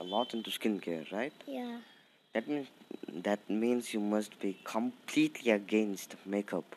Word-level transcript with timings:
a 0.00 0.04
lot 0.04 0.34
into 0.34 0.50
skincare, 0.50 1.10
right? 1.12 1.32
Yeah. 1.46 1.78
That 2.32 2.48
means 2.48 2.68
that 3.28 3.40
means 3.50 3.92
you 3.94 4.00
must 4.00 4.38
be 4.40 4.56
completely 4.64 5.50
against 5.52 6.14
makeup. 6.24 6.76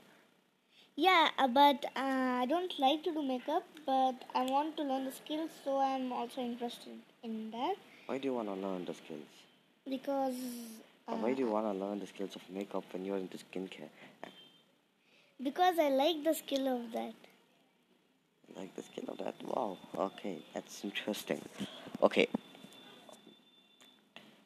Yeah, 0.96 1.30
uh, 1.38 1.48
but 1.48 1.86
uh, 1.96 2.42
I 2.42 2.46
don't 2.48 2.74
like 2.80 3.04
to 3.04 3.14
do 3.14 3.24
makeup, 3.24 3.64
but 3.86 4.26
I 4.36 4.44
want 4.46 4.78
to 4.78 4.84
learn 4.84 5.06
the 5.06 5.12
skills, 5.12 5.50
so 5.64 5.80
I'm 5.80 6.12
also 6.12 6.42
interested 6.42 7.00
in 7.24 7.50
that 7.52 7.76
Why 8.06 8.18
do 8.18 8.28
you 8.28 8.34
want 8.34 8.50
to 8.50 8.56
learn 8.56 8.86
the 8.86 8.94
skills? 8.94 9.32
because 9.90 10.36
uh, 11.08 11.16
Why 11.16 11.34
do 11.34 11.42
you 11.42 11.50
want 11.50 11.66
to 11.72 11.86
learn 11.86 12.00
the 12.00 12.08
skills 12.08 12.36
of 12.36 12.42
makeup 12.50 12.84
when 12.92 13.06
you're 13.06 13.18
into 13.18 13.38
skincare? 13.38 13.90
because 15.42 15.80
I 15.80 15.90
like 15.90 16.24
the 16.24 16.34
skill 16.34 16.68
of 16.76 16.92
that. 16.94 17.16
Like 18.56 18.76
the 18.76 18.84
skill 18.84 19.06
of 19.10 19.18
that. 19.18 19.36
Wow. 19.44 19.78
Okay, 19.98 20.38
that's 20.54 20.84
interesting. 20.84 21.42
Okay. 22.02 22.28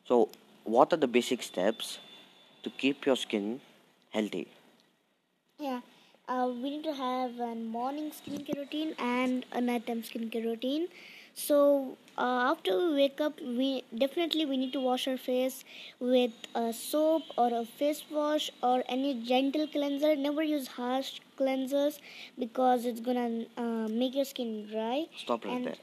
So, 0.08 0.30
what 0.64 0.92
are 0.94 0.98
the 0.98 1.08
basic 1.08 1.44
steps 1.44 2.00
to 2.64 2.70
keep 2.70 3.06
your 3.06 3.16
skin 3.16 3.62
healthy? 4.12 4.48
Yeah, 5.60 5.82
uh, 6.28 6.50
we 6.52 6.70
need 6.72 6.84
to 6.84 6.94
have 6.94 7.40
a 7.40 7.54
morning 7.56 8.12
skincare 8.12 8.58
routine 8.58 8.96
and 9.00 9.46
a 9.52 9.62
nighttime 9.62 10.02
skincare 10.02 10.44
routine. 10.46 10.88
So 11.36 11.98
uh, 12.18 12.52
after 12.52 12.76
we 12.78 12.94
wake 12.96 13.22
up, 13.22 13.40
we 13.42 13.84
definitely 13.96 14.46
we 14.46 14.58
need 14.58 14.74
to 14.74 14.80
wash 14.80 15.08
our 15.08 15.18
face 15.18 15.64
with 16.00 16.32
a 16.56 16.74
soap 16.74 17.24
or 17.38 17.54
a 17.54 17.66
face 17.66 18.04
wash 18.10 18.50
or 18.64 18.84
any 18.90 19.14
gentle 19.24 19.68
cleanser. 19.68 20.16
Never 20.16 20.42
use 20.42 20.68
harsh 20.68 21.20
cleansers 21.38 22.00
because 22.40 22.86
it's 22.86 23.00
gonna 23.02 23.46
uh, 23.58 23.88
make 23.88 24.16
your 24.16 24.26
skin 24.26 24.68
dry. 24.72 25.06
Stop 25.16 25.46
right 25.46 25.58
And- 25.58 25.66
there. 25.66 25.76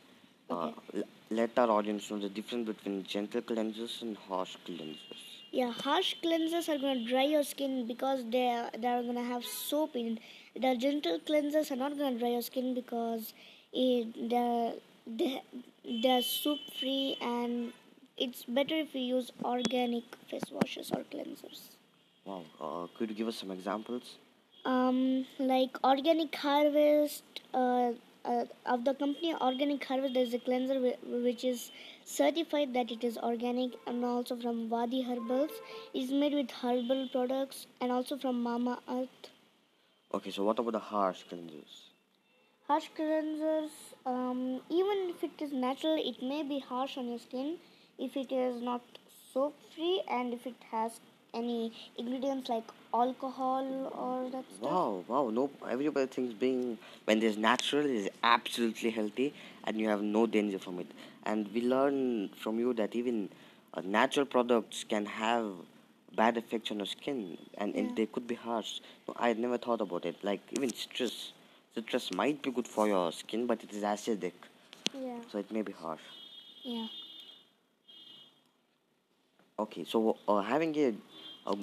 Uh, 0.51 0.73
okay. 0.91 1.05
Let 1.31 1.59
our 1.59 1.71
audience 1.71 2.11
know 2.11 2.19
the 2.19 2.29
difference 2.29 2.67
between 2.67 3.05
gentle 3.05 3.43
cleansers 3.43 4.03
and 4.03 4.17
harsh 4.17 4.57
cleansers. 4.67 5.23
Yeah, 5.51 5.71
harsh 5.71 6.17
cleansers 6.23 6.69
are 6.69 6.79
gonna 6.79 7.05
dry 7.07 7.25
your 7.25 7.45
skin 7.45 7.87
because 7.87 8.25
they 8.31 8.49
are, 8.49 8.71
they 8.77 8.89
are 8.89 9.03
gonna 9.03 9.25
have 9.25 9.45
soap 9.45 9.95
in 9.95 10.19
it. 10.55 10.63
The 10.63 10.77
gentle 10.77 11.21
cleansers 11.21 11.71
are 11.71 11.77
not 11.77 11.97
gonna 11.97 12.19
dry 12.19 12.29
your 12.29 12.43
skin 12.43 12.75
because 12.75 13.33
it 13.73 14.31
they're 14.31 14.75
they 15.07 15.43
they're 16.03 16.23
soap 16.23 16.59
free 16.81 17.17
and 17.21 17.73
it's 18.17 18.45
better 18.45 18.77
if 18.77 18.95
you 18.95 19.03
use 19.17 19.33
organic 19.45 20.05
face 20.31 20.51
washes 20.51 20.91
or 20.91 21.05
cleansers. 21.05 21.61
Wow. 22.25 22.43
Uh, 22.61 22.87
could 22.97 23.11
you 23.11 23.17
give 23.17 23.29
us 23.29 23.37
some 23.37 23.51
examples? 23.51 24.17
Um, 24.65 25.27
like 25.39 25.77
organic 25.85 26.35
harvest. 26.35 27.23
Uh, 27.53 27.93
uh, 28.25 28.45
of 28.67 28.85
the 28.85 28.95
company 28.95 29.35
organic 29.49 29.85
harvest 29.85 30.15
there's 30.15 30.35
a 30.35 30.39
cleanser 30.39 30.79
which 31.27 31.45
is 31.45 31.71
certified 32.05 32.73
that 32.75 32.91
it 32.97 33.05
is 33.05 33.19
organic 33.19 33.73
and 33.87 34.05
also 34.05 34.37
from 34.45 34.69
wadi 34.75 35.03
herbals 35.11 35.51
it's 35.93 36.13
made 36.23 36.35
with 36.41 36.51
herbal 36.63 37.09
products 37.17 37.67
and 37.81 37.93
also 37.93 38.17
from 38.19 38.43
mama 38.43 38.79
earth 38.89 39.31
Okay, 40.17 40.31
so 40.31 40.45
what 40.45 40.59
about 40.61 40.73
the 40.73 40.79
harsh 40.79 41.25
cleansers? 41.31 41.73
harsh 42.69 42.89
cleansers 42.99 43.73
um, 44.07 44.61
even 44.81 45.01
if 45.15 45.23
it 45.29 45.43
is 45.47 45.53
natural 45.53 45.97
it 46.11 46.23
may 46.23 46.43
be 46.43 46.59
harsh 46.69 46.97
on 46.97 47.09
your 47.09 47.19
skin 47.19 47.57
if 47.99 48.17
it 48.17 48.33
is 48.33 48.63
not 48.63 48.83
soap 49.33 49.55
free 49.75 50.03
and 50.19 50.33
if 50.33 50.47
it 50.47 50.69
has 50.71 51.01
any 51.35 51.73
ingredients 51.99 52.49
like 52.49 52.65
alcohol 52.93 53.67
or 54.05 54.31
that 54.31 54.45
stuff 54.57 54.71
Wow, 54.71 55.05
wow. 55.09 55.31
No, 55.31 55.51
everybody 55.69 56.07
thinks 56.07 56.33
being 56.33 56.79
when 57.05 57.21
there's 57.21 57.37
natural 57.37 57.87
is 57.87 58.09
absolutely 58.23 58.91
healthy 58.91 59.35
and 59.65 59.79
you 59.79 59.89
have 59.89 60.03
no 60.03 60.27
danger 60.27 60.59
from 60.59 60.79
it. 60.79 60.87
And 61.25 61.49
we 61.53 61.63
learn 61.63 62.31
from 62.43 62.59
you 62.59 62.73
that 62.75 62.95
even 62.95 63.29
uh, 63.75 63.81
natural 63.85 64.27
products 64.27 64.85
can 64.89 65.07
have 65.07 65.47
bad 66.17 66.37
effects 66.37 66.71
on 66.71 66.79
your 66.79 66.87
skin 66.87 67.37
and, 67.59 67.75
and 67.75 67.97
they 67.97 68.07
could 68.07 68.27
be 68.27 68.35
harsh. 68.37 68.81
No, 69.09 69.15
I 69.19 69.29
had 69.29 69.39
never 69.39 69.59
thought 69.59 69.81
about 69.81 70.05
it. 70.05 70.17
Like 70.23 70.41
even 70.53 70.73
citrus, 70.73 71.33
citrus 71.75 72.13
might 72.13 72.43
be 72.43 72.51
good 72.53 72.69
for 72.69 72.87
your 72.87 73.11
skin, 73.13 73.47
but 73.47 73.63
it 73.65 73.73
is 73.73 73.83
acidic, 73.83 74.33
yeah 74.95 75.19
so 75.31 75.39
it 75.39 75.51
may 75.51 75.63
be 75.63 75.73
harsh. 75.73 76.01
yeah 76.63 76.87
Okay, 79.59 79.85
so 79.85 80.17
uh, 80.27 80.41
having 80.41 80.77
a, 80.79 80.93
a, 81.47 81.57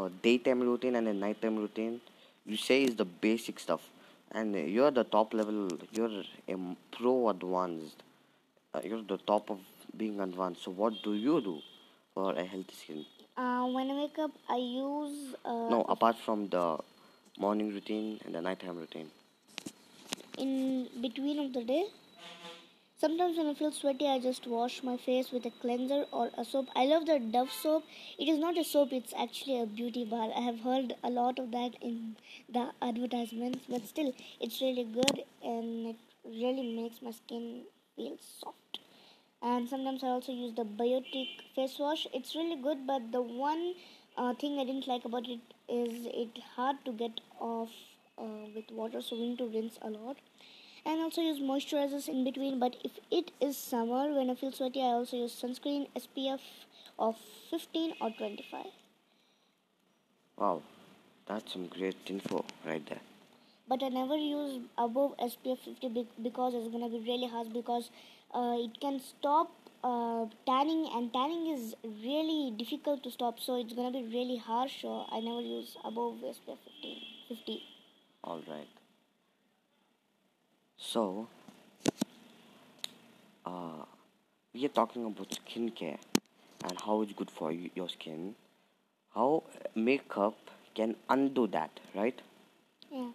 a 0.00 0.10
daytime 0.22 0.60
routine 0.60 0.96
and 0.96 1.08
a 1.08 1.12
nighttime 1.12 1.56
routine, 1.56 2.00
you 2.46 2.56
say 2.56 2.84
is 2.84 2.96
the 2.96 3.04
basic 3.04 3.58
stuff, 3.58 3.80
and 4.32 4.54
you're 4.54 4.90
the 4.90 5.04
top 5.04 5.32
level. 5.34 5.68
You're 5.92 6.22
a 6.48 6.56
pro 6.92 7.28
advanced. 7.30 8.02
Uh, 8.74 8.80
you're 8.84 9.02
the 9.02 9.18
top 9.18 9.50
of 9.50 9.58
being 9.96 10.20
advanced. 10.20 10.64
So 10.64 10.70
what 10.72 10.94
do 11.02 11.14
you 11.14 11.40
do 11.40 11.60
for 12.14 12.32
a 12.32 12.44
healthy 12.44 12.74
skin? 12.82 13.04
uh, 13.36 13.66
when 13.74 13.90
i 13.90 13.94
wake 14.00 14.18
up 14.24 14.30
i 14.48 14.56
use 14.56 15.34
uh, 15.44 15.68
No, 15.74 15.78
apart 15.94 16.16
from 16.24 16.48
the 16.50 16.78
morning 17.44 17.70
routine 17.76 18.20
and 18.24 18.34
the 18.36 18.40
nighttime 18.40 18.76
routine. 18.78 19.08
in 20.38 20.88
between 21.00 21.38
of 21.44 21.52
the 21.52 21.64
day. 21.64 21.84
Sometimes 22.96 23.36
when 23.36 23.46
I 23.46 23.54
feel 23.54 23.70
sweaty, 23.70 24.08
I 24.08 24.18
just 24.18 24.46
wash 24.48 24.82
my 24.82 24.96
face 24.96 25.30
with 25.30 25.46
a 25.46 25.50
cleanser 25.50 26.06
or 26.10 26.30
a 26.36 26.44
soap. 26.44 26.68
I 26.74 26.86
love 26.86 27.06
the 27.06 27.20
Dove 27.20 27.52
soap. 27.52 27.84
It 28.18 28.28
is 28.28 28.38
not 28.38 28.58
a 28.58 28.64
soap; 28.64 28.92
it's 28.92 29.12
actually 29.16 29.60
a 29.60 29.66
beauty 29.66 30.04
bar. 30.04 30.32
I 30.34 30.40
have 30.40 30.58
heard 30.60 30.94
a 31.04 31.10
lot 31.10 31.38
of 31.38 31.52
that 31.52 31.76
in 31.80 32.16
the 32.48 32.72
advertisements, 32.82 33.66
but 33.68 33.86
still, 33.86 34.12
it's 34.40 34.60
really 34.60 34.82
good 34.84 35.22
and 35.42 35.86
it 35.88 35.96
really 36.24 36.74
makes 36.74 37.00
my 37.00 37.12
skin 37.12 37.64
feel 37.94 38.16
soft. 38.18 38.80
And 39.42 39.68
sometimes 39.68 40.02
I 40.02 40.08
also 40.08 40.32
use 40.32 40.54
the 40.54 40.64
Biotique 40.64 41.42
face 41.54 41.78
wash. 41.78 42.06
It's 42.12 42.34
really 42.34 42.60
good, 42.60 42.86
but 42.86 43.12
the 43.12 43.22
one 43.22 43.74
uh, 44.16 44.34
thing 44.34 44.58
I 44.58 44.64
didn't 44.64 44.88
like 44.88 45.04
about 45.04 45.28
it 45.28 45.40
is 45.68 46.06
it 46.06 46.38
hard 46.56 46.76
to 46.86 46.92
get 46.92 47.20
off 47.38 47.70
uh, 48.18 48.46
with 48.54 48.70
water, 48.72 49.02
so 49.02 49.16
we 49.16 49.28
need 49.28 49.38
to 49.38 49.46
rinse 49.48 49.78
a 49.82 49.90
lot. 49.90 50.16
And 50.86 51.00
also 51.00 51.20
use 51.22 51.40
moisturizers 51.40 52.08
in 52.08 52.24
between. 52.24 52.58
But 52.58 52.76
if 52.84 52.92
it 53.10 53.30
is 53.40 53.56
summer, 53.56 54.12
when 54.14 54.30
I 54.30 54.34
feel 54.34 54.52
sweaty, 54.52 54.80
I 54.80 54.92
also 55.00 55.16
use 55.16 55.32
sunscreen 55.32 55.88
SPF 55.96 56.40
of 56.98 57.16
15 57.50 57.94
or 58.00 58.10
25. 58.10 58.66
Wow, 60.36 60.62
that's 61.26 61.52
some 61.52 61.66
great 61.66 61.96
info 62.08 62.44
right 62.66 62.84
there. 62.86 63.00
but 63.68 63.82
I 63.82 63.88
never 63.88 64.16
use 64.16 64.60
above 64.78 65.12
SPF 65.18 65.58
50 65.66 66.06
because 66.22 66.54
it's 66.54 66.68
gonna 66.74 66.88
be 66.88 66.98
really 67.06 67.28
harsh 67.34 67.48
because 67.54 67.90
uh, 68.34 68.56
it 68.64 68.78
can 68.80 69.00
stop 69.00 69.50
uh, 69.82 70.26
tanning 70.46 70.82
and 70.94 71.12
tanning 71.12 71.46
is 71.54 71.74
really 72.04 72.52
difficult 72.58 73.02
to 73.04 73.10
stop 73.10 73.40
so 73.40 73.56
it's 73.62 73.72
gonna 73.72 73.90
be 73.98 74.04
really 74.16 74.36
harsh 74.36 74.82
so 74.82 75.06
I 75.10 75.20
never 75.20 75.40
use 75.40 75.76
above 75.92 76.18
SPF 76.32 76.58
50 76.66 76.94
50 77.28 77.62
All 78.24 78.42
right. 78.48 78.68
So, 80.76 81.28
uh, 83.46 83.84
we 84.54 84.64
are 84.64 84.74
talking 84.80 85.04
about 85.04 85.28
skincare 85.30 85.98
and 86.64 86.78
how 86.84 87.02
it's 87.02 87.12
good 87.12 87.30
for 87.30 87.48
y- 87.50 87.70
your 87.74 87.88
skin. 87.88 88.34
How 89.14 89.44
makeup 89.74 90.36
can 90.74 90.96
undo 91.08 91.46
that, 91.48 91.80
right? 91.94 92.20
yeah 92.90 93.10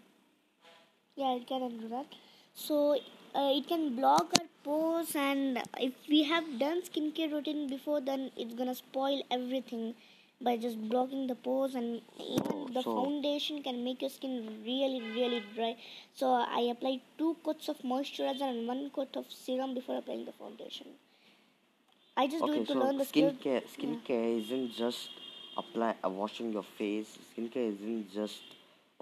yeah 1.22 1.34
it 1.40 1.46
can 1.50 1.62
undo 1.68 1.88
that 1.90 2.16
so 2.54 2.76
uh, 3.40 3.50
it 3.58 3.68
can 3.72 3.84
block 3.96 4.32
our 4.40 4.48
pores 4.64 5.16
and 5.16 5.60
if 5.88 5.94
we 6.14 6.20
have 6.32 6.48
done 6.64 6.82
skincare 6.88 7.32
routine 7.34 7.62
before 7.74 8.00
then 8.10 8.30
it's 8.38 8.54
gonna 8.62 8.76
spoil 8.76 9.22
everything 9.38 9.86
by 10.42 10.56
just 10.58 10.78
blocking 10.90 11.28
the 11.28 11.36
pores 11.36 11.76
and 11.76 12.02
even 12.20 12.52
Oh, 12.54 12.68
the 12.74 12.82
so- 12.84 12.96
foundation 12.96 13.62
can 13.64 13.84
make 13.84 14.02
your 14.02 14.10
skin 14.10 14.36
really 14.66 15.02
really 15.18 15.44
dry 15.56 15.76
so 16.16 16.32
i 16.60 16.62
apply 16.76 16.94
two 17.18 17.36
coats 17.44 17.68
of 17.74 17.78
moisturizer 17.94 18.50
and 18.54 18.68
one 18.68 18.90
coat 19.00 19.16
of 19.24 19.32
serum 19.32 19.74
before 19.80 19.98
applying 19.98 20.26
the 20.26 20.32
foundation 20.44 20.88
i 22.18 22.28
just 22.28 22.46
do 22.46 22.52
Okay, 22.52 22.62
it 22.62 22.68
to 22.68 22.74
so 22.74 22.80
learn 22.80 22.98
the 22.98 23.06
skill 23.06 23.32
skincare 23.32 23.64
skincare 23.76 24.28
isn't 24.42 24.72
just 24.82 25.10
apply 25.58 25.94
uh, 26.06 26.10
washing 26.10 26.54
your 26.54 26.64
face. 26.64 27.18
Skincare 27.30 27.68
isn't 27.74 28.12
just 28.14 28.42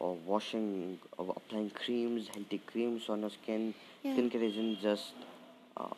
uh, 0.02 0.06
washing 0.32 0.98
or 1.18 1.34
applying 1.36 1.70
creams, 1.70 2.30
healthy 2.34 2.58
creams 2.66 3.10
on 3.10 3.22
your 3.22 3.30
skin. 3.30 3.76
Yeah. 4.04 4.14
Skincare 4.16 4.42
isn't 4.50 4.80
just 4.82 5.14
uh, 5.76 5.94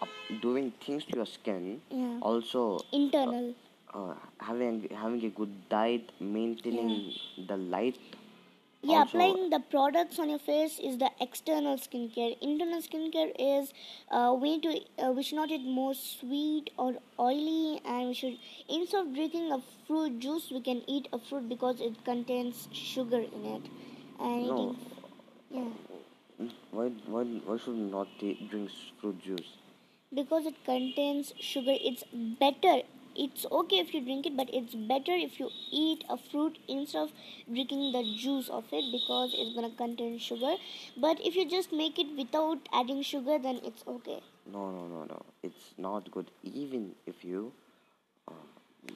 up, 0.00 0.08
doing 0.40 0.72
things 0.86 1.04
to 1.06 1.16
your 1.16 1.26
skin. 1.26 1.82
Yeah. 1.90 2.18
Also, 2.22 2.80
internal 2.92 3.54
uh, 3.94 4.14
having 4.40 4.88
having 5.00 5.24
a 5.24 5.30
good 5.30 5.54
diet, 5.68 6.10
maintaining 6.20 7.14
the 7.48 7.56
light. 7.56 7.98
Yeah, 8.82 8.98
also- 8.98 9.08
applying 9.18 9.50
the 9.50 9.60
products 9.74 10.18
on 10.18 10.28
your 10.30 10.38
face 10.38 10.78
is 10.78 10.98
the 10.98 11.10
external 11.20 11.76
skincare. 11.84 12.36
Internal 12.48 12.82
skincare 12.82 13.32
is 13.38 13.72
uh, 14.10 14.36
we 14.40 14.50
need 14.56 14.62
to 14.68 15.04
uh, 15.06 15.12
we 15.12 15.22
should 15.22 15.36
not 15.42 15.50
eat 15.50 15.64
more 15.78 15.94
sweet 15.94 16.70
or 16.78 16.94
oily, 17.18 17.80
and 17.84 18.08
we 18.08 18.14
should 18.14 18.38
instead 18.68 19.06
of 19.06 19.14
drinking 19.14 19.50
a 19.52 19.60
fruit 19.86 20.18
juice, 20.20 20.50
we 20.50 20.60
can 20.60 20.82
eat 20.98 21.08
a 21.12 21.18
fruit 21.18 21.48
because 21.48 21.80
it 21.80 22.04
contains 22.04 22.68
sugar 22.72 23.20
in 23.38 23.46
it. 23.56 23.62
And 24.20 24.46
No, 24.46 24.58
eating, 24.58 24.76
yeah, 25.50 26.48
why 26.76 26.86
why 27.14 27.22
why 27.46 27.56
should 27.64 27.78
not 27.94 28.08
drink 28.20 28.70
fruit 29.00 29.20
juice? 29.28 29.52
because 30.18 30.46
it 30.46 30.58
contains 30.66 31.32
sugar 31.46 31.74
it's 31.90 32.04
better 32.42 32.74
it's 33.16 33.46
okay 33.60 33.78
if 33.78 33.92
you 33.94 34.00
drink 34.00 34.26
it 34.26 34.36
but 34.36 34.48
it's 34.52 34.74
better 34.74 35.12
if 35.12 35.38
you 35.40 35.48
eat 35.70 36.04
a 36.10 36.16
fruit 36.16 36.58
instead 36.68 37.02
of 37.02 37.12
drinking 37.52 37.92
the 37.92 38.02
juice 38.22 38.48
of 38.48 38.64
it 38.72 38.84
because 38.92 39.34
it's 39.34 39.54
gonna 39.54 39.70
contain 39.82 40.18
sugar 40.18 40.54
but 40.96 41.18
if 41.24 41.36
you 41.36 41.48
just 41.48 41.72
make 41.72 41.98
it 41.98 42.06
without 42.16 42.58
adding 42.72 43.02
sugar 43.02 43.38
then 43.48 43.60
it's 43.72 43.84
okay 43.96 44.20
No, 44.52 44.62
no, 44.72 44.86
no, 44.88 45.04
no. 45.10 45.18
It's 45.42 45.68
not 45.84 46.10
good 46.10 46.30
even 46.62 46.82
if 47.12 47.24
you 47.24 47.52
uh, 48.28 48.32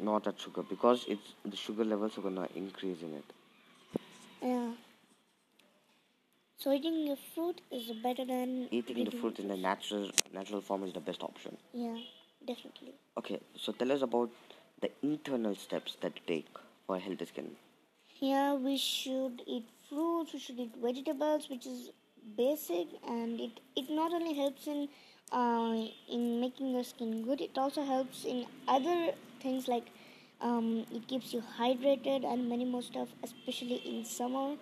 not 0.08 0.26
add 0.26 0.38
sugar 0.40 0.62
because 0.62 1.04
it's 1.08 1.32
the 1.44 1.56
sugar 1.56 1.84
levels 1.84 2.18
are 2.18 2.22
gonna 2.28 2.48
increase 2.54 3.02
in 3.08 3.14
it. 3.20 3.24
yeah 4.42 4.68
so 6.62 6.72
eating 6.76 6.96
the 7.08 7.16
fruit 7.34 7.60
is 7.70 7.90
better 8.04 8.24
than 8.34 8.54
Eating 8.78 9.04
the 9.04 9.12
fruit 9.18 9.38
in 9.38 9.48
the 9.48 9.56
natural 9.56 10.10
natural 10.38 10.60
form 10.60 10.84
is 10.88 10.92
the 10.92 11.04
best 11.10 11.22
option. 11.22 11.56
yeah 11.72 11.98
definitely 12.52 12.94
Okay, 13.18 13.40
so 13.56 13.72
tell 13.72 13.90
us 13.92 14.02
about 14.02 14.30
the 14.80 14.90
internal 15.02 15.54
steps 15.56 15.96
that 16.02 16.12
you 16.16 16.22
take 16.26 16.46
for 16.86 16.98
healthy 17.00 17.26
skin. 17.26 17.56
Yeah, 18.20 18.54
we 18.54 18.76
should 18.76 19.42
eat 19.44 19.66
fruits, 19.88 20.32
we 20.32 20.38
should 20.38 20.60
eat 20.60 20.72
vegetables, 20.80 21.48
which 21.50 21.66
is 21.66 21.90
basic, 22.36 22.86
and 23.08 23.40
it, 23.40 23.58
it 23.74 23.90
not 23.90 24.12
only 24.12 24.34
helps 24.34 24.68
in 24.68 24.88
uh, 25.32 25.74
in 26.08 26.40
making 26.40 26.70
your 26.74 26.84
skin 26.84 27.24
good, 27.24 27.40
it 27.40 27.58
also 27.58 27.84
helps 27.84 28.24
in 28.24 28.46
other 28.68 29.12
things 29.42 29.66
like 29.66 29.86
um, 30.40 30.86
it 30.92 31.06
keeps 31.08 31.32
you 31.34 31.42
hydrated 31.58 32.24
and 32.24 32.48
many 32.48 32.64
more 32.64 32.82
stuff, 32.82 33.08
especially 33.24 33.82
in 33.84 34.04
summer. 34.04 34.54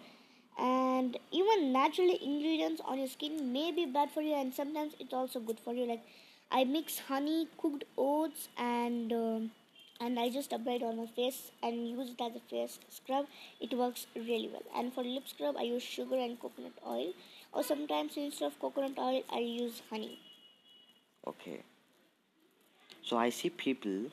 And 0.59 1.19
even 1.31 1.73
naturally 1.73 2.19
ingredients 2.25 2.81
on 2.85 2.99
your 2.99 3.09
skin 3.09 3.53
may 3.53 3.71
be 3.71 3.85
bad 3.85 4.11
for 4.11 4.23
you, 4.23 4.35
and 4.35 4.55
sometimes 4.55 4.94
it's 4.99 5.12
also 5.12 5.41
good 5.41 5.61
for 5.61 5.75
you. 5.75 5.85
Like 5.85 6.03
I 6.50 6.64
mix 6.64 6.98
honey, 6.98 7.48
cooked 7.58 7.84
oats, 7.96 8.48
and 8.56 9.12
um, 9.12 9.50
and 10.00 10.19
I 10.19 10.28
just 10.31 10.52
apply 10.52 10.75
it 10.75 10.82
on 10.82 10.96
my 10.96 11.06
face 11.06 11.50
and 11.62 11.88
use 11.88 12.10
it 12.10 12.20
as 12.20 12.37
a 12.37 12.40
face 12.40 12.78
scrub. 12.88 13.26
It 13.60 13.72
works 13.76 14.06
really 14.14 14.48
well. 14.52 14.62
And 14.75 14.93
for 14.93 15.02
lip 15.04 15.28
scrub, 15.28 15.56
I 15.56 15.62
use 15.62 15.82
sugar 15.82 16.16
and 16.16 16.38
coconut 16.40 16.72
oil, 16.87 17.12
or 17.52 17.62
sometimes 17.62 18.16
instead 18.16 18.46
of 18.46 18.58
coconut 18.60 18.98
oil, 18.98 19.22
I 19.32 19.38
use 19.38 19.82
honey. 19.90 20.19
Okay. 21.26 21.62
So 23.02 23.16
I 23.16 23.31
see 23.31 23.50
people 23.50 24.10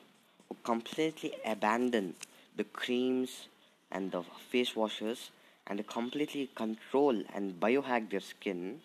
who 0.48 0.56
completely 0.62 1.34
abandon 1.44 2.14
the 2.56 2.64
creams 2.64 3.48
and 3.90 4.10
the 4.12 4.22
face 4.50 4.74
washes 4.76 5.30
and 5.66 5.86
completely 5.86 6.48
control 6.54 7.22
and 7.34 7.58
biohack 7.60 8.10
their 8.10 8.20
skin 8.20 8.80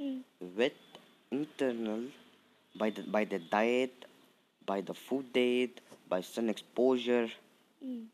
Mm. 0.00 0.22
with 0.56 0.74
internal 1.32 2.04
by 2.76 2.90
the 2.90 3.02
by 3.02 3.24
the 3.24 3.38
diet, 3.38 4.04
by 4.66 4.80
the 4.80 4.94
food 4.94 5.36
eat, 5.36 5.80
by 6.08 6.20
sun 6.20 6.48
exposure, 6.48 7.28
Mm. 7.84 8.06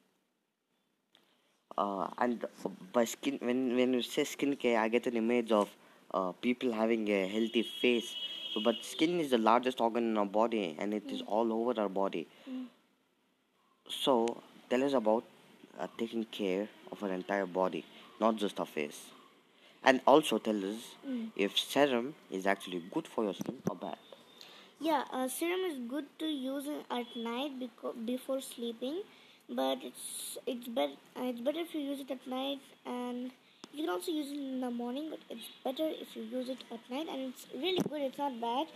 uh, 1.79 2.06
and 2.19 2.45
by 2.93 3.05
skin 3.05 3.39
when 3.49 3.61
when 3.79 3.95
you 3.97 4.03
say 4.09 4.23
skincare 4.33 4.77
i 4.85 4.89
get 4.95 5.06
an 5.11 5.17
image 5.23 5.53
of 5.61 5.69
uh, 6.19 6.31
people 6.47 6.73
having 6.81 7.05
a 7.19 7.21
healthy 7.35 7.62
face 7.83 8.11
so 8.53 8.61
but 8.69 8.85
skin 8.93 9.19
is 9.25 9.31
the 9.37 9.43
largest 9.51 9.81
organ 9.81 10.05
in 10.11 10.19
our 10.25 10.31
body 10.41 10.65
and 10.79 10.95
it 11.01 11.11
is 11.19 11.23
all 11.27 11.53
over 11.61 11.81
our 11.87 11.93
body 12.03 12.27
Mm. 12.51 12.67
so 13.89 14.15
tell 14.71 14.83
us 14.85 14.93
about 14.93 15.25
uh, 15.79 15.87
taking 15.99 16.25
care 16.25 16.69
of 16.93 17.03
our 17.03 17.11
entire 17.12 17.47
body 17.47 17.85
not 18.21 18.37
just 18.37 18.61
our 18.61 18.67
face 18.67 19.01
and 19.85 20.01
also 20.15 20.39
tell 20.49 20.61
us 20.73 20.83
Mm. 21.09 21.25
if 21.47 21.59
serum 21.59 22.15
is 22.31 22.47
actually 22.55 22.83
good 22.97 23.09
for 23.15 23.25
your 23.25 23.35
skin 23.43 23.59
or 23.71 23.77
bad 23.77 23.99
Yeah, 24.84 25.04
uh, 25.12 25.28
serum 25.28 25.60
is 25.70 25.78
good 25.88 26.06
to 26.19 26.26
use 26.26 26.66
at 26.90 27.16
night 27.16 27.52
beco- 27.60 27.94
before 28.06 28.40
sleeping, 28.40 28.96
but 29.48 29.78
it's 29.82 30.36
it's 30.46 30.69
better 30.69 30.96
uh, 31.19 31.25
it's 31.31 31.40
better 31.40 31.60
if 31.60 31.75
you 31.75 31.81
use 31.81 32.00
it 32.00 32.10
at 32.10 32.26
night, 32.26 32.60
and 32.84 33.31
you 33.72 33.81
can 33.84 33.88
also 33.94 34.12
use 34.12 34.31
it 34.32 34.38
in 34.38 34.60
the 34.60 34.70
morning. 34.70 35.08
But 35.14 35.20
it's 35.31 35.48
better 35.69 35.86
if 36.04 36.14
you 36.16 36.22
use 36.25 36.50
it 36.56 36.64
at 36.76 36.90
night, 36.90 37.08
and 37.14 37.22
it's 37.31 37.46
really 37.54 37.82
good. 37.88 38.02
It's 38.08 38.19
not 38.19 38.38
bad, 38.42 38.66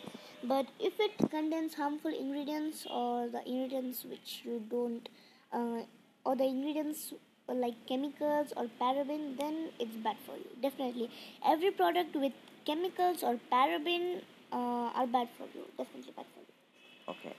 but 0.54 0.66
if 0.90 0.98
it 1.08 1.18
contains 1.36 1.74
harmful 1.74 2.16
ingredients 2.22 2.86
or 3.02 3.28
the 3.36 3.42
ingredients 3.46 4.04
which 4.14 4.40
you 4.44 4.62
don't, 4.70 5.08
uh, 5.52 5.82
or 6.24 6.36
the 6.36 6.44
ingredients 6.54 7.12
like 7.48 7.76
chemicals 7.86 8.52
or 8.56 8.66
paraben, 8.80 9.28
then 9.38 9.60
it's 9.78 9.96
bad 10.08 10.16
for 10.24 10.36
you. 10.36 10.48
Definitely, 10.68 11.10
every 11.54 11.70
product 11.70 12.16
with 12.16 12.32
chemicals 12.64 13.22
or 13.22 13.38
paraben 13.52 14.10
uh, 14.52 14.90
are 15.00 15.06
bad 15.06 15.28
for 15.36 15.46
you. 15.54 15.64
Definitely 15.76 16.12
bad 16.16 16.26
for 16.34 16.40
you. 16.40 17.14
okay 17.14 17.34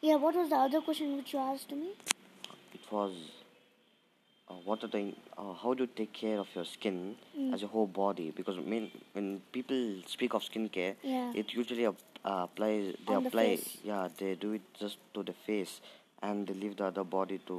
Yeah, 0.00 0.16
what 0.16 0.34
was 0.34 0.48
the 0.50 0.56
other 0.56 0.80
question 0.80 1.16
which 1.16 1.32
you 1.32 1.38
asked 1.38 1.68
to 1.70 1.76
me? 1.76 1.90
it 2.74 2.86
was 2.90 3.12
uh, 4.48 4.54
what 4.64 4.82
are 4.84 4.88
the 4.88 5.14
uh, 5.38 5.52
how 5.62 5.74
do 5.74 5.84
you 5.84 5.90
take 6.00 6.12
care 6.12 6.38
of 6.38 6.48
your 6.54 6.64
skin 6.64 7.16
Mm. 7.38 7.54
as 7.54 7.62
a 7.62 7.66
whole 7.74 7.86
body 7.86 8.30
because 8.38 8.58
when 8.72 8.90
when 9.14 9.28
people 9.52 9.82
speak 10.14 10.34
of 10.38 10.42
skincare 10.48 10.94
Yeah. 11.02 11.32
it 11.42 11.54
usually 11.60 11.86
ap- 11.86 12.02
uh, 12.24 12.46
applies 12.48 12.94
they 13.06 13.14
On 13.14 13.22
the 13.22 13.28
apply 13.28 13.46
face. 13.56 13.78
yeah 13.90 14.08
they 14.18 14.34
do 14.34 14.52
it 14.58 14.62
just 14.80 14.98
to 15.14 15.22
the 15.30 15.32
face 15.46 15.80
and 16.22 16.46
they 16.46 16.54
leave 16.64 16.76
the 16.76 16.84
other 16.90 17.04
body 17.04 17.38
to 17.52 17.56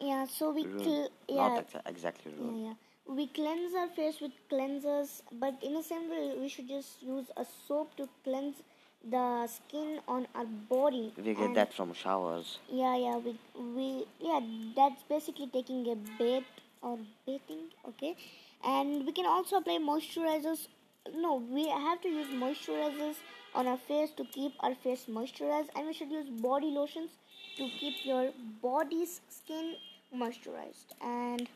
Yeah, 0.00 0.24
so 0.26 0.50
we 0.56 0.62
cl- 0.62 1.10
not 1.28 1.52
yeah, 1.52 1.62
exa- 1.62 1.82
exactly 1.92 2.32
ruin 2.38 2.56
yeah. 2.66 2.74
We 3.08 3.26
cleanse 3.28 3.74
our 3.74 3.88
face 3.88 4.20
with 4.20 4.32
cleansers, 4.50 5.22
but 5.32 5.54
in 5.62 5.74
the 5.74 5.82
same 5.82 6.10
way, 6.10 6.34
we 6.38 6.48
should 6.48 6.68
just 6.68 7.02
use 7.02 7.26
a 7.36 7.44
soap 7.66 7.96
to 7.96 8.08
cleanse 8.22 8.56
the 9.02 9.46
skin 9.46 10.00
on 10.06 10.26
our 10.34 10.44
body. 10.44 11.12
we 11.16 11.22
get 11.34 11.38
And- 11.38 11.56
that 11.56 11.72
from 11.72 11.92
showers 11.94 12.58
Yeah, 12.68 12.96
yeah, 13.04 13.16
we 13.16 13.32
we 13.76 13.86
yeah, 14.20 14.40
that's 14.76 15.02
basically 15.14 15.46
taking 15.56 15.80
a 15.92 15.96
bath 16.18 16.50
or 16.82 16.98
bathing, 17.26 17.64
okay. 17.92 18.14
And 18.62 19.06
we 19.06 19.12
can 19.12 19.26
also 19.26 19.56
apply 19.56 19.78
moisturizers. 19.78 20.66
No, 21.14 21.36
we 21.36 21.68
have 21.68 22.00
to 22.02 22.08
use 22.08 22.28
moisturizers 22.44 23.16
on 23.54 23.66
our 23.66 23.78
face 23.78 24.10
to 24.20 24.24
keep 24.36 24.52
our 24.60 24.74
face 24.74 25.06
moisturized, 25.18 25.70
and 25.74 25.86
we 25.86 25.94
should 26.00 26.10
use 26.10 26.28
body 26.48 26.70
lotions 26.80 27.10
to 27.56 27.68
keep 27.80 28.04
your 28.04 28.32
body's 28.68 29.20
skin 29.28 29.76
moisturized. 30.24 30.92
And 31.00 31.48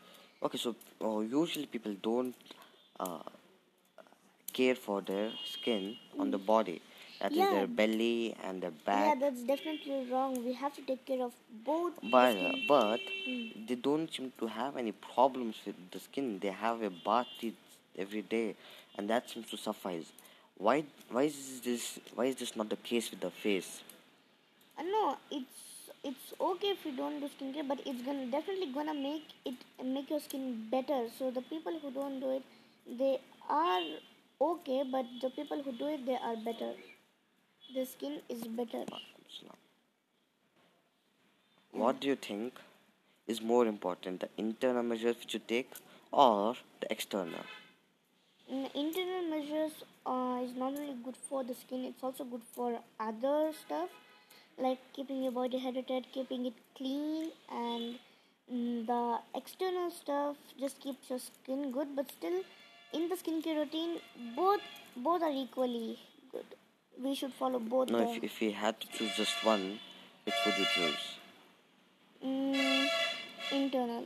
okay 0.43 0.57
so 0.57 0.75
uh, 1.01 1.19
usually 1.19 1.65
people 1.65 1.95
don't 2.01 2.35
uh, 2.99 3.23
care 4.51 4.75
for 4.75 5.01
their 5.01 5.31
skin 5.45 5.95
on 6.19 6.31
the 6.31 6.37
body 6.37 6.81
that 7.19 7.31
is 7.31 7.37
Yeah. 7.37 7.51
their 7.55 7.67
belly 7.67 8.35
and 8.43 8.61
their 8.61 8.75
back 8.89 9.05
yeah, 9.05 9.15
that's 9.19 9.41
definitely 9.43 9.99
wrong. 10.11 10.43
We 10.45 10.53
have 10.53 10.73
to 10.75 10.81
take 10.81 11.05
care 11.05 11.23
of 11.23 11.33
both. 11.65 11.93
but 12.15 12.33
skin. 12.37 12.65
but 12.67 13.01
Mm. 13.29 13.67
they 13.67 13.75
don't 13.87 14.13
seem 14.15 14.31
to 14.41 14.47
have 14.59 14.77
any 14.83 14.91
problems 15.13 15.55
with 15.65 15.77
the 15.95 15.99
skin 16.07 16.27
they 16.45 16.53
have 16.65 16.81
a 16.89 16.91
bath 17.07 17.45
every 18.05 18.21
day 18.35 18.55
and 18.97 19.09
that 19.09 19.29
seems 19.29 19.49
to 19.53 19.57
suffice 19.57 20.07
why 20.65 20.75
why 21.15 21.23
is 21.31 21.37
this 21.67 21.99
why 22.15 22.25
is 22.31 22.35
this 22.41 22.55
not 22.61 22.69
the 22.75 22.81
case 22.91 23.09
with 23.11 23.21
the 23.27 23.33
face 23.45 23.71
Uh, 24.77 24.83
no, 24.83 25.17
it's 25.31 25.57
it's 26.03 26.33
okay 26.39 26.69
if 26.75 26.85
you 26.85 26.91
don't 26.95 27.19
do 27.19 27.29
skincare, 27.35 27.67
but 27.67 27.79
it's 27.85 28.01
gonna 28.03 28.25
definitely 28.27 28.71
gonna 28.73 28.93
make 28.93 29.27
it 29.45 29.55
make 29.83 30.09
your 30.09 30.19
skin 30.19 30.67
better. 30.69 30.99
So 31.17 31.31
the 31.31 31.41
people 31.41 31.79
who 31.79 31.91
don't 31.91 32.19
do 32.19 32.31
it, 32.31 32.43
they 33.03 33.19
are 33.49 33.81
okay, 34.41 34.83
but 34.91 35.05
the 35.21 35.29
people 35.29 35.61
who 35.63 35.71
do 35.71 35.87
it, 35.87 36.05
they 36.05 36.17
are 36.31 36.35
better. 36.37 36.73
The 37.73 37.85
skin 37.85 38.21
is 38.29 38.43
better. 38.47 38.85
what 41.71 41.99
do 41.99 42.07
you 42.07 42.15
think 42.15 42.59
is 43.27 43.41
more 43.41 43.65
important 43.67 44.19
the 44.21 44.29
internal 44.37 44.83
measures 44.83 45.17
which 45.19 45.33
you 45.33 45.41
take 45.53 45.69
or 46.11 46.55
the 46.81 46.91
external 46.91 47.45
Mm, 48.51 48.69
internal 48.75 49.21
measures 49.29 49.71
uh, 50.05 50.39
is 50.43 50.53
not 50.55 50.73
only 50.77 50.93
good 51.03 51.17
for 51.17 51.43
the 51.43 51.53
skin; 51.53 51.83
it's 51.85 52.03
also 52.03 52.23
good 52.23 52.43
for 52.55 52.79
other 52.99 53.51
stuff, 53.53 53.89
like 54.57 54.79
keeping 54.93 55.23
your 55.23 55.31
body 55.31 55.59
hydrated, 55.59 56.05
keeping 56.11 56.45
it 56.45 56.53
clean, 56.75 57.31
and 57.51 57.95
mm, 58.53 58.85
the 58.87 59.19
external 59.35 59.91
stuff 59.91 60.37
just 60.59 60.79
keeps 60.79 61.09
your 61.09 61.19
skin 61.19 61.71
good. 61.71 61.95
But 61.95 62.11
still, 62.11 62.41
in 62.93 63.09
the 63.09 63.15
skincare 63.15 63.57
routine, 63.57 63.99
both 64.35 64.61
both 64.95 65.21
are 65.23 65.31
equally 65.31 65.99
good. 66.31 66.45
We 67.03 67.15
should 67.15 67.33
follow 67.33 67.59
both. 67.59 67.89
no 67.89 67.99
if, 67.99 68.23
if 68.23 68.41
you 68.41 68.51
had 68.51 68.79
to 68.81 68.87
choose 68.97 69.15
just 69.15 69.43
one 69.43 69.79
which 70.25 70.35
would 70.45 70.57
you 70.57 70.65
choose 70.75 71.03
Mm, 72.23 72.87
internal 73.51 74.05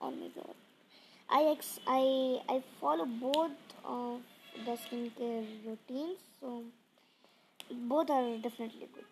on 0.00 0.20
my 0.20 0.28
god. 0.34 0.54
I 1.30 1.42
ex- 1.52 1.80
I 1.86 2.40
I 2.48 2.62
follow 2.80 3.06
both 3.06 3.74
of 3.84 4.20
the 4.66 4.76
skincare 4.84 5.46
routines, 5.66 6.18
so 6.40 6.62
both 7.92 8.10
are 8.10 8.36
definitely 8.38 8.88
good. 8.94 9.04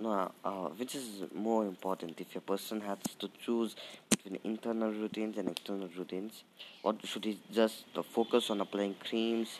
No 0.00 0.30
uh, 0.44 0.68
which 0.80 0.94
is 0.94 1.24
more 1.34 1.64
important 1.66 2.20
if 2.20 2.34
a 2.36 2.40
person 2.40 2.80
has 2.80 2.98
to 3.18 3.28
choose 3.44 3.74
between 4.10 4.38
internal 4.44 4.92
routines 4.92 5.36
and 5.38 5.48
external 5.48 5.88
routines 5.98 6.44
what 6.82 7.04
should 7.04 7.24
he 7.24 7.38
just 7.52 7.84
uh, 7.96 8.02
focus 8.02 8.50
on 8.50 8.60
applying 8.60 8.94
creams 9.06 9.58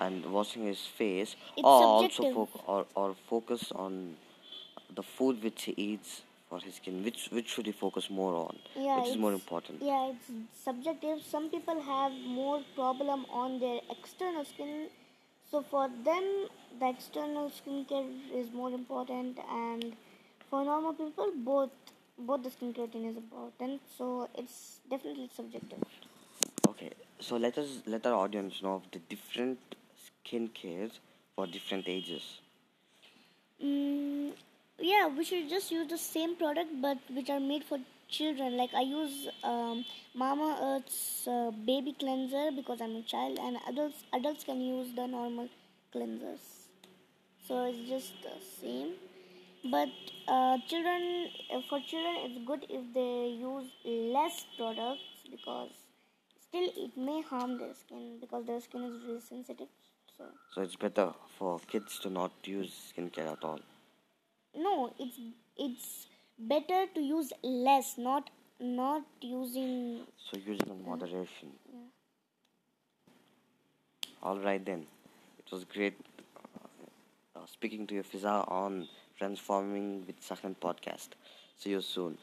and 0.00 0.24
washing 0.26 0.64
his 0.64 0.80
face 0.86 1.36
It's 1.56 1.64
or 1.64 1.82
also 1.82 2.08
subjective. 2.08 2.36
foc- 2.36 2.68
or, 2.68 2.86
or 2.94 3.14
focus 3.28 3.72
on 3.72 4.16
the 4.94 5.02
food 5.02 5.42
which 5.42 5.62
he 5.64 5.74
eats 5.76 6.22
for 6.50 6.60
his 6.60 6.74
skin 6.76 7.02
which 7.02 7.28
which 7.32 7.48
should 7.48 7.66
he 7.66 7.72
focus 7.72 8.10
more 8.10 8.34
on 8.34 8.58
Yeah, 8.76 8.96
which 9.00 9.08
is 9.08 9.16
more 9.16 9.32
important 9.32 9.82
Yeah, 9.82 10.10
it's 10.12 10.28
subjective. 10.64 11.18
Some 11.24 11.50
people 11.50 11.80
have 11.80 12.12
more 12.38 12.60
problem 12.74 13.24
on 13.42 13.58
their 13.60 13.80
external 13.90 14.44
skin, 14.44 14.88
so 15.50 15.62
for 15.62 15.88
them 16.04 16.24
the 16.80 16.88
external 16.88 17.50
skincare 17.50 18.08
is 18.34 18.52
more 18.52 18.70
important, 18.70 19.38
and 19.50 19.96
for 20.50 20.64
normal 20.64 20.92
people 20.94 21.32
both 21.36 21.70
both 22.18 22.42
the 22.42 22.50
skincare 22.50 22.86
routine 22.86 23.06
is 23.06 23.16
important. 23.16 23.80
So 23.96 24.28
it's 24.36 24.80
definitely 24.90 25.30
subjective. 25.34 25.82
okay 26.68 26.90
so 27.26 27.36
let 27.42 27.56
us 27.62 27.70
let 27.92 28.06
our 28.08 28.14
audience 28.24 28.62
know 28.64 28.74
of 28.78 28.84
the 28.96 29.00
different 29.12 29.74
skin 30.06 30.48
cares 30.60 30.98
for 31.36 31.46
different 31.56 31.88
ages 31.88 32.26
Mm, 33.62 34.32
yeah, 34.78 35.08
we 35.08 35.24
should 35.24 35.48
just 35.48 35.70
use 35.72 35.88
the 35.88 35.98
same 35.98 36.36
product, 36.36 36.70
but 36.80 36.98
which 37.10 37.28
are 37.30 37.40
made 37.40 37.64
for 37.64 37.78
children. 38.08 38.56
Like 38.56 38.74
I 38.74 38.82
use 38.82 39.28
um, 39.42 39.84
Mamaearth's 40.16 41.26
uh, 41.26 41.50
baby 41.66 41.94
cleanser 41.98 42.50
because 42.54 42.80
I'm 42.80 42.96
a 42.96 43.02
child, 43.02 43.38
and 43.40 43.58
adults 43.68 44.04
adults 44.12 44.44
can 44.44 44.60
use 44.60 44.94
the 44.94 45.06
normal 45.06 45.48
cleansers. 45.94 46.44
So 47.46 47.64
it's 47.64 47.88
just 47.88 48.12
the 48.22 48.34
same. 48.60 48.94
But 49.70 49.88
uh, 50.28 50.58
children, 50.68 51.28
uh, 51.54 51.60
for 51.68 51.80
children, 51.80 52.16
it's 52.24 52.46
good 52.46 52.66
if 52.68 52.92
they 52.94 53.36
use 53.40 53.70
less 53.84 54.46
products 54.56 55.02
because 55.30 55.70
still 56.40 56.68
it 56.76 56.96
may 56.96 57.22
harm 57.22 57.58
their 57.58 57.74
skin 57.74 58.18
because 58.20 58.46
their 58.46 58.60
skin 58.60 58.84
is 58.84 59.02
really 59.06 59.20
sensitive. 59.20 59.68
So. 60.16 60.24
so 60.52 60.62
it's 60.62 60.76
better 60.76 61.12
for 61.38 61.60
kids 61.68 61.98
to 62.00 62.10
not 62.10 62.32
use 62.44 62.92
skincare 62.92 63.32
at 63.32 63.44
all 63.44 63.60
no 64.56 64.92
it's 64.98 65.18
it's 65.56 66.06
better 66.38 66.86
to 66.94 67.00
use 67.00 67.32
less 67.42 67.96
not 67.98 68.30
not 68.60 69.02
using. 69.20 70.00
So 70.30 70.38
using 70.38 70.68
in 70.68 70.84
moderation. 70.84 71.52
All 74.22 74.38
right 74.38 74.64
then. 74.64 74.86
It 75.38 75.52
was 75.52 75.64
great 75.64 75.94
uh, 76.36 77.38
uh, 77.38 77.46
speaking 77.46 77.86
to 77.86 77.94
you 77.94 78.02
Fiza 78.02 78.50
on 78.50 78.88
transforming 79.16 80.04
with 80.06 80.20
Sakhan 80.20 80.56
podcast. 80.56 81.10
See 81.56 81.70
you 81.70 81.80
soon. 81.80 82.18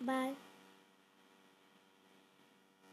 Bye 0.00 0.34